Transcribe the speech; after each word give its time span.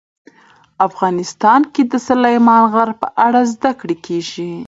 افغانستان 0.87 1.61
کې 1.73 1.83
د 1.91 1.93
سلیمان 2.07 2.63
غر 2.73 2.89
په 3.01 3.07
اړه 3.25 3.41
زده 3.53 3.71
کړه 3.79 3.95
کېږي. 4.05 4.51